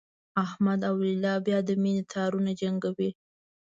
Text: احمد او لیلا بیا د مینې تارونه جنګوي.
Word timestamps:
احمد 0.45 0.79
او 0.89 0.95
لیلا 1.05 1.33
بیا 1.45 1.59
د 1.67 1.69
مینې 1.81 2.03
تارونه 2.13 2.51
جنګوي. 2.61 3.09